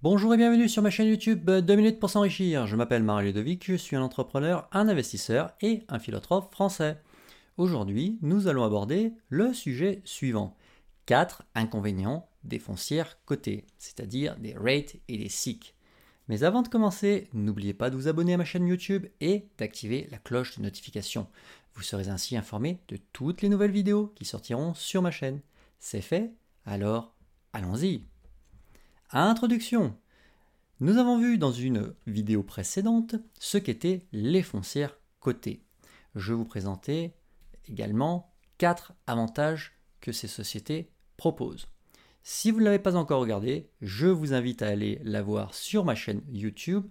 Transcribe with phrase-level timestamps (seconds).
[0.00, 2.68] Bonjour et bienvenue sur ma chaîne YouTube 2 minutes pour s'enrichir.
[2.68, 7.02] Je m'appelle Marie Ludovic, je suis un entrepreneur, un investisseur et un philotrophe français.
[7.56, 10.56] Aujourd'hui, nous allons aborder le sujet suivant
[11.06, 15.74] 4 inconvénients des foncières cotées, c'est-à-dire des rates et des SIC.
[16.28, 20.06] Mais avant de commencer, n'oubliez pas de vous abonner à ma chaîne YouTube et d'activer
[20.12, 21.26] la cloche de notification.
[21.74, 25.40] Vous serez ainsi informé de toutes les nouvelles vidéos qui sortiront sur ma chaîne.
[25.80, 26.30] C'est fait
[26.66, 27.16] Alors,
[27.52, 28.04] allons-y
[29.10, 29.96] Introduction.
[30.80, 35.62] Nous avons vu dans une vidéo précédente ce qu'étaient les foncières cotées.
[36.14, 37.14] Je vous présentais
[37.66, 39.72] également quatre avantages
[40.02, 41.68] que ces sociétés proposent.
[42.22, 45.86] Si vous ne l'avez pas encore regardé, je vous invite à aller la voir sur
[45.86, 46.86] ma chaîne YouTube,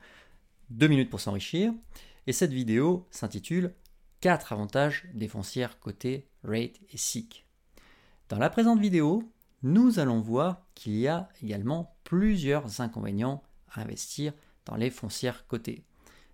[0.72, 1.72] 2 minutes pour s'enrichir.
[2.26, 3.76] Et cette vidéo s'intitule
[4.22, 7.46] 4 avantages des foncières cotées Rate et SIC.
[8.28, 9.22] Dans la présente vidéo,
[9.62, 14.32] nous allons voir qu'il y a également plusieurs inconvénients à investir
[14.66, 15.84] dans les foncières cotées.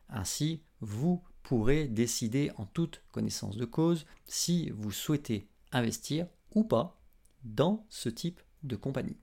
[0.08, 7.02] Ainsi, vous pourrez décider en toute connaissance de cause si vous souhaitez investir ou pas
[7.44, 9.17] dans ce type de compagnie.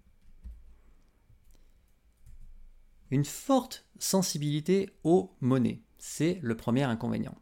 [3.13, 7.39] Une forte sensibilité aux monnaies, c'est le premier inconvénient.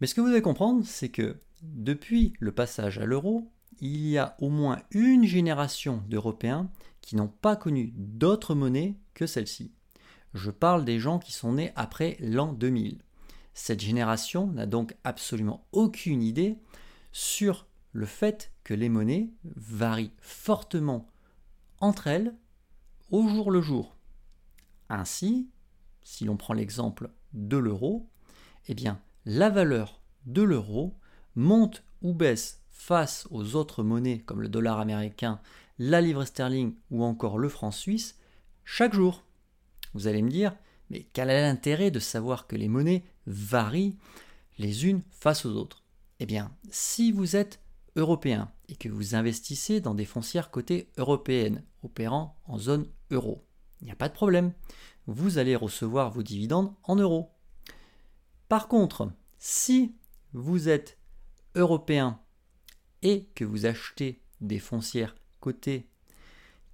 [0.00, 3.50] Mais ce que vous devez comprendre, c'est que depuis le passage à l'euro,
[3.82, 9.26] il y a au moins une génération d'Européens qui n'ont pas connu d'autres monnaies que
[9.26, 9.72] celle-ci.
[10.34, 13.02] Je parle des gens qui sont nés après l'an 2000.
[13.54, 16.58] Cette génération n'a donc absolument aucune idée
[17.10, 21.10] sur le fait que les monnaies varient fortement
[21.80, 22.36] entre elles
[23.10, 23.96] au jour le jour.
[24.90, 25.50] Ainsi,
[26.04, 28.08] si l'on prend l'exemple de l'euro,
[28.68, 30.96] eh bien la valeur de l'euro
[31.34, 35.40] monte ou baisse face aux autres monnaies comme le dollar américain,
[35.78, 38.18] la livre sterling ou encore le franc suisse
[38.64, 39.24] chaque jour.
[39.94, 40.56] Vous allez me dire,
[40.90, 43.96] mais quel est l'intérêt de savoir que les monnaies varient
[44.58, 45.84] les unes face aux autres?
[46.18, 47.60] Eh bien, si vous êtes
[47.94, 53.46] européen et que vous investissez dans des foncières cotées européennes opérant en zone euro,
[53.80, 54.52] il n'y a pas de problème.
[55.06, 57.30] Vous allez recevoir vos dividendes en euros.
[58.48, 59.94] Par contre, si
[60.32, 60.98] vous êtes
[61.54, 62.18] européen
[63.02, 65.88] et que vous achetez des foncières cotées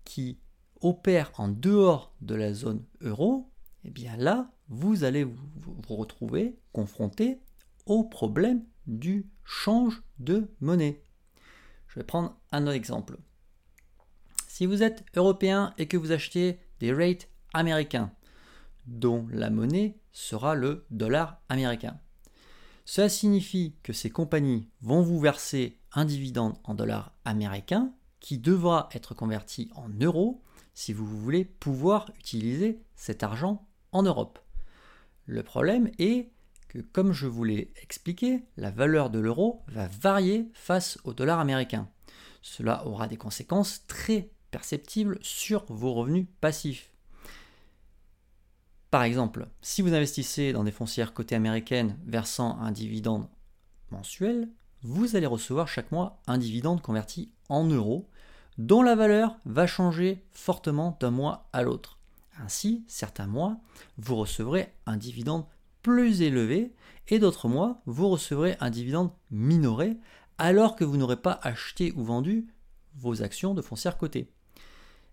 [0.05, 0.39] qui
[0.81, 3.50] opèrent en dehors de la zone euro,
[3.84, 5.37] eh bien là, vous allez vous,
[5.89, 7.41] retrouver confronté
[7.87, 11.03] au problème du change de monnaie.
[11.89, 13.16] Je vais prendre un autre exemple.
[14.47, 18.12] Si vous êtes européen et que vous achetez des rates américains,
[18.87, 21.99] dont la monnaie sera le dollar américain,
[22.88, 28.88] cela signifie que ces compagnies vont vous verser un dividende en dollars américains qui devra
[28.93, 34.38] être converti en euros si vous voulez pouvoir utiliser cet argent en Europe.
[35.27, 36.31] Le problème est
[36.69, 41.41] que, comme je vous l'ai expliqué, la valeur de l'euro va varier face au dollar
[41.41, 41.91] américain.
[42.41, 46.91] Cela aura des conséquences très perceptibles sur vos revenus passifs.
[48.91, 53.28] Par exemple, si vous investissez dans des foncières cotées américaines versant un dividende
[53.91, 54.49] mensuel,
[54.82, 58.09] vous allez recevoir chaque mois un dividende converti en euros
[58.56, 61.98] dont la valeur va changer fortement d'un mois à l'autre.
[62.41, 63.59] Ainsi, certains mois,
[63.98, 65.44] vous recevrez un dividende
[65.82, 66.75] plus élevé
[67.09, 69.97] et d'autres mois, vous recevrez un dividende minoré
[70.38, 72.47] alors que vous n'aurez pas acheté ou vendu
[72.97, 74.31] vos actions de foncières cotées.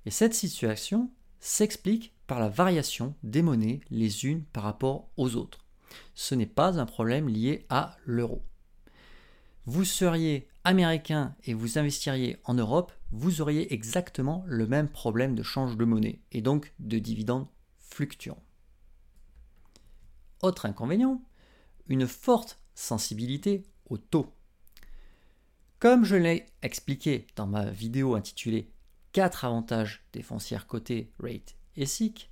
[0.06, 1.10] Et cette situation
[1.40, 5.60] s'explique par la variation des monnaies les unes par rapport aux autres.
[6.14, 8.44] Ce n'est pas un problème lié à l'euro.
[9.66, 15.44] Vous seriez américain et vous investiriez en Europe, vous auriez exactement le même problème de
[15.44, 17.48] change de monnaie et donc de dividendes
[17.80, 18.44] fluctuants.
[20.42, 21.24] Autre inconvénient,
[21.88, 24.34] une forte sensibilité au taux.
[25.80, 28.72] Comme je l'ai expliqué dans ma vidéo intitulée
[29.16, 32.30] 4 avantages des foncières cotées rate et SIC,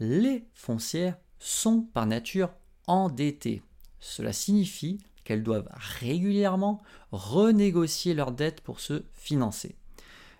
[0.00, 2.48] les foncières sont par nature
[2.86, 3.62] endettées.
[4.00, 6.80] Cela signifie qu'elles doivent régulièrement
[7.12, 9.76] renégocier leurs dettes pour se financer.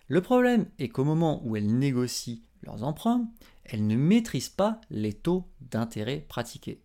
[0.08, 3.28] Le problème est qu'au moment où elles négocient leurs emprunts,
[3.64, 6.80] elles ne maîtrisent pas les taux d'intérêt pratiqués.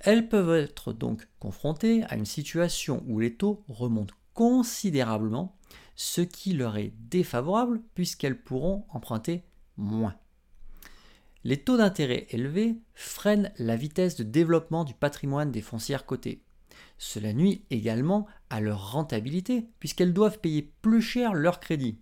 [0.00, 5.57] Elles peuvent être donc confrontées à une situation où les taux remontent considérablement
[5.96, 9.44] ce qui leur est défavorable puisqu'elles pourront emprunter
[9.76, 10.16] moins.
[11.44, 16.42] Les taux d'intérêt élevés freinent la vitesse de développement du patrimoine des foncières cotées.
[16.98, 21.98] Cela nuit également à leur rentabilité puisqu'elles doivent payer plus cher leur crédit.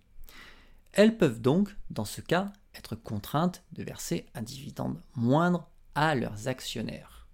[0.93, 6.47] Elles peuvent donc, dans ce cas, être contraintes de verser un dividende moindre à leurs
[6.47, 7.27] actionnaires.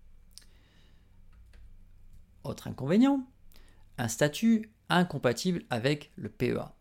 [2.44, 3.25] Autre inconvénient,
[3.97, 6.74] un statut incompatible avec le PEA.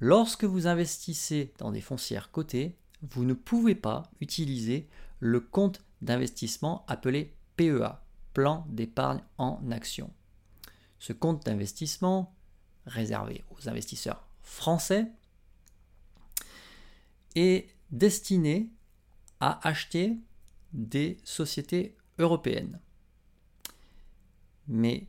[0.00, 4.88] Lorsque vous investissez dans des foncières cotées, vous ne pouvez pas utiliser
[5.20, 10.12] le compte d'investissement appelé PEA, plan d'épargne en action.
[10.98, 12.34] Ce compte d'investissement,
[12.86, 15.10] réservé aux investisseurs français,
[17.34, 18.70] est destiné
[19.40, 20.18] à acheter
[20.72, 22.80] des sociétés européennes.
[24.66, 25.06] Mais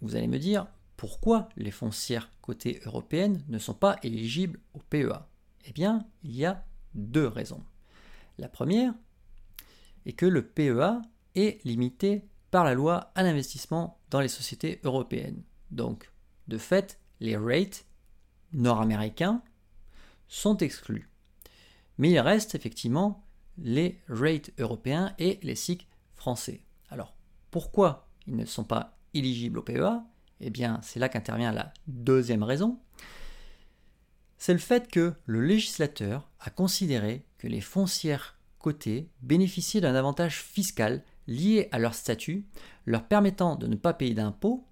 [0.00, 0.66] vous allez me dire,
[1.02, 5.28] pourquoi les foncières cotées européennes ne sont pas éligibles au PEA
[5.64, 6.64] Eh bien, il y a
[6.94, 7.64] deux raisons.
[8.38, 8.94] La première
[10.06, 11.02] est que le PEA
[11.34, 15.42] est limité par la loi à l'investissement dans les sociétés européennes.
[15.72, 16.12] Donc,
[16.46, 17.84] de fait, les rates
[18.52, 19.42] nord-américains
[20.28, 21.10] sont exclus.
[21.98, 23.26] Mais il reste effectivement
[23.58, 26.62] les rates européens et les SIC français.
[26.90, 27.16] Alors,
[27.50, 30.04] pourquoi ils ne sont pas éligibles au PEA
[30.42, 32.78] Eh bien, c'est là qu'intervient la deuxième raison.
[34.38, 40.42] C'est le fait que le législateur a considéré que les foncières cotées bénéficiaient d'un avantage
[40.42, 42.44] fiscal lié à leur statut,
[42.86, 44.66] leur permettant de ne pas payer d'impôts,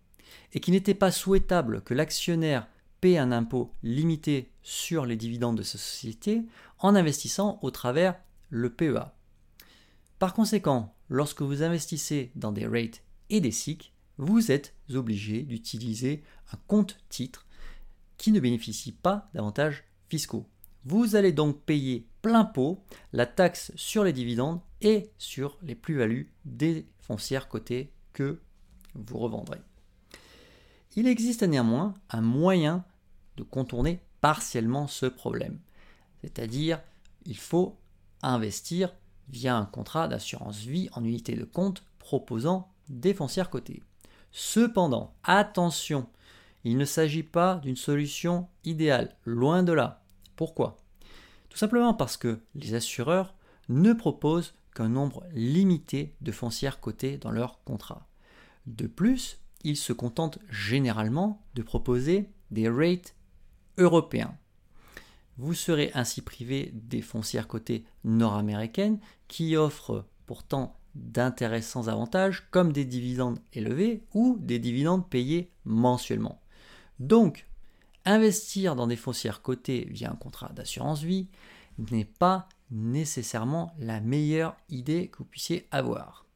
[0.53, 2.67] et qu'il n'était pas souhaitable que l'actionnaire
[3.01, 6.43] paie un impôt limité sur les dividendes de sa société
[6.81, 8.17] en investissant au travers
[8.49, 9.15] le PEA.
[10.19, 16.23] Par conséquent, lorsque vous investissez dans des rates et des SIC, vous êtes obligé d'utiliser
[16.53, 17.47] un compte titre
[18.17, 20.47] qui ne bénéficie pas d'avantages fiscaux.
[20.85, 22.83] Vous allez donc payer plein pot
[23.13, 28.41] la taxe sur les dividendes et sur les plus-values des foncières cotées que
[28.95, 29.61] vous revendrez.
[30.97, 32.85] Il existe néanmoins un moyen
[33.37, 35.59] de contourner partiellement ce problème.
[36.23, 36.81] C'est-à-dire,
[37.25, 37.79] il faut
[38.23, 38.95] investir
[39.29, 43.83] via un contrat d'assurance vie en unité de compte proposant des foncières cotées.
[44.33, 46.09] Cependant, attention,
[46.65, 50.03] il ne s'agit pas d'une solution idéale, loin de là.
[50.37, 50.77] Pourquoi?
[51.49, 53.35] Tout simplement parce que les assureurs
[53.69, 58.07] ne proposent qu'un nombre limité de foncières cotées dans leur contrat.
[58.67, 63.15] De plus, ils se contentent généralement de proposer des rates
[63.79, 64.37] européens.
[65.39, 72.85] Vous serez ainsi privé des foncières cotées nord-américaines qui offrent pourtant d'intéressants avantages comme des
[72.85, 76.41] dividendes élevés ou des dividendes payés mensuellement.
[76.99, 77.47] Donc,
[78.05, 81.29] investir dans des foncières cotées via un contrat d'assurance vie
[81.79, 86.27] n'est pas nécessairement la meilleure idée que vous puissiez avoir.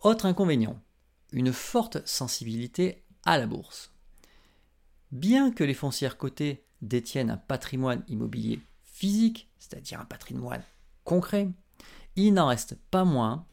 [0.00, 0.80] Autre inconvénient,
[1.32, 3.92] une forte sensibilité à la bourse.
[5.10, 10.64] Bien que les foncières cotées détiennent un patrimoine immobilier physique, c'est-à-dire un patrimoine
[11.04, 11.48] concret,
[12.16, 13.46] il n'en reste pas moins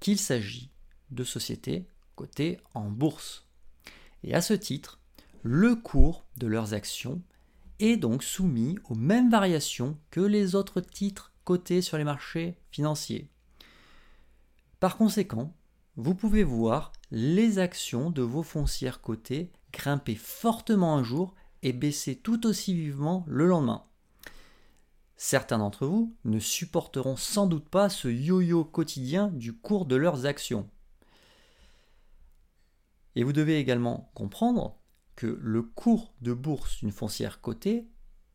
[0.00, 0.70] qu'il s'agit
[1.10, 1.86] de sociétés
[2.16, 3.46] cotées en bourse.
[4.24, 4.98] Et à ce titre,
[5.42, 7.20] le cours de leurs actions
[7.80, 13.28] est donc soumis aux mêmes variations que les autres titres cotés sur les marchés financiers.
[14.78, 15.54] Par conséquent,
[15.96, 22.16] vous pouvez voir les actions de vos foncières cotées grimper fortement un jour et baisser
[22.16, 23.84] tout aussi vivement le lendemain.
[25.24, 30.26] Certains d'entre vous ne supporteront sans doute pas ce yo-yo quotidien du cours de leurs
[30.26, 30.68] actions.
[33.14, 34.80] Et vous devez également comprendre
[35.14, 37.86] que le cours de bourse d'une foncière cotée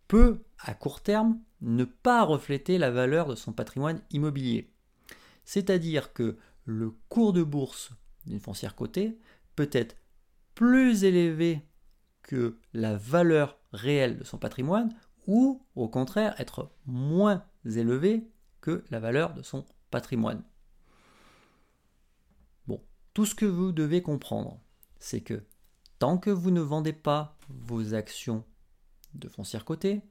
[0.07, 4.73] peut, à court terme, ne pas refléter la valeur de son patrimoine immobilier.
[5.43, 7.91] C'est-à-dire que le cours de bourse
[8.25, 9.19] d'une foncière cotée
[9.57, 9.97] peut être
[10.55, 11.67] plus élevé
[12.21, 14.95] que la valeur réelle de son patrimoine
[15.27, 18.27] ou au contraire être moins élevé
[18.61, 20.43] que la valeur de son patrimoine.
[22.67, 22.81] Bon,
[23.13, 24.59] tout ce que vous devez comprendre,
[24.99, 25.43] c'est que
[25.99, 28.43] tant que vous ne vendez pas vos actions
[29.13, 30.01] de foncière cotée,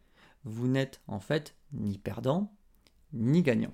[0.44, 2.54] vous n'êtes en fait ni perdant
[3.12, 3.72] ni gagnant.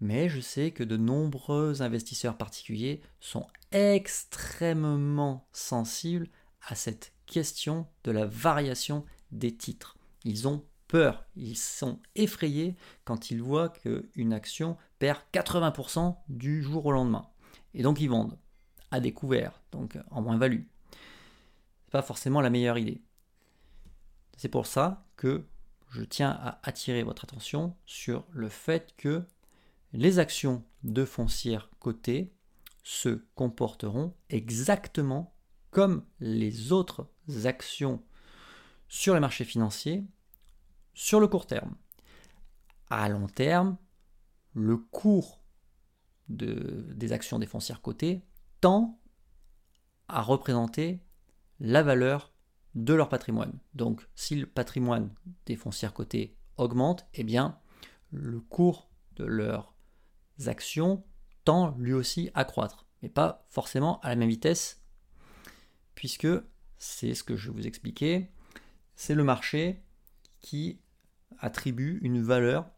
[0.00, 6.28] Mais je sais que de nombreux investisseurs particuliers sont extrêmement sensibles
[6.66, 9.97] à cette question de la variation des titres.
[10.28, 16.84] Ils ont peur, ils sont effrayés quand ils voient qu'une action perd 80% du jour
[16.84, 17.30] au lendemain.
[17.72, 18.38] Et donc ils vendent
[18.90, 20.64] à découvert, donc en moins-value.
[21.84, 23.00] C'est pas forcément la meilleure idée.
[24.36, 25.46] C'est pour ça que
[25.88, 29.24] je tiens à attirer votre attention sur le fait que
[29.94, 32.34] les actions de foncière cotées
[32.82, 35.34] se comporteront exactement
[35.70, 37.08] comme les autres
[37.44, 38.02] actions
[38.88, 40.04] sur les marchés financiers
[40.98, 41.76] sur le court terme.
[42.90, 43.76] À long terme,
[44.52, 45.44] le cours
[46.28, 48.26] des actions des foncières cotées
[48.60, 49.00] tend
[50.08, 51.00] à représenter
[51.60, 52.34] la valeur
[52.74, 53.60] de leur patrimoine.
[53.74, 55.14] Donc si le patrimoine
[55.46, 57.60] des foncières cotées augmente, eh bien
[58.10, 59.76] le cours de leurs
[60.46, 61.04] actions
[61.44, 64.82] tend lui aussi à croître, mais pas forcément à la même vitesse,
[65.94, 66.28] puisque
[66.76, 68.32] c'est ce que je vous expliquais,
[68.96, 69.84] c'est le marché
[70.40, 70.80] qui
[71.40, 72.70] attribue une valeur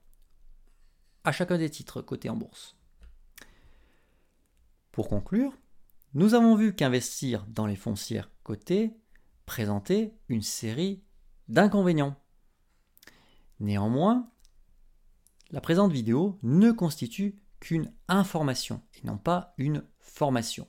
[1.25, 2.76] à chacun des titres cotés en bourse.
[4.93, 5.57] Pour conclure,
[6.14, 8.93] nous avons vu qu'investir dans les foncières cotées
[9.47, 11.02] présentait une série
[11.49, 12.17] d'inconvénients.
[13.61, 14.31] Néanmoins,
[15.50, 20.67] la présente vidéo ne constitue qu'une information et non pas une formation.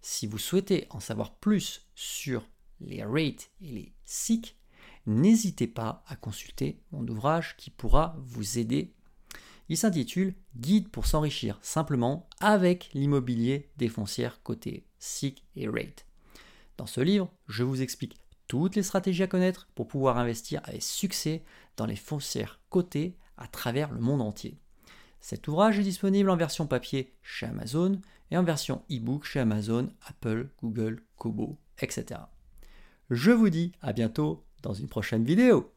[0.00, 2.48] Si vous souhaitez en savoir plus sur
[2.80, 4.56] les rates et les SIC,
[5.06, 8.94] n'hésitez pas à consulter mon ouvrage qui pourra vous aider.
[9.68, 16.06] Il s'intitule Guide pour s'enrichir simplement avec l'immobilier des foncières côté SIC et rate.
[16.76, 18.16] Dans ce livre, je vous explique
[18.48, 21.44] toutes les stratégies à connaître pour pouvoir investir avec succès
[21.76, 24.58] dans les foncières cotées à travers le monde entier.
[25.20, 29.90] Cet ouvrage est disponible en version papier chez Amazon et en version e-book chez Amazon,
[30.06, 32.20] Apple, Google, Kobo, etc.
[33.10, 35.68] Je vous dis à bientôt dans une prochaine vidéo.